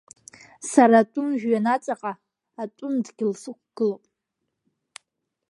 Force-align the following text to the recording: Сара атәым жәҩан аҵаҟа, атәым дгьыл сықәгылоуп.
Сара 0.71 0.97
атәым 1.03 1.29
жәҩан 1.39 1.65
аҵаҟа, 1.73 2.13
атәым 2.61 2.93
дгьыл 3.05 3.31
сықәгылоуп. 3.41 4.03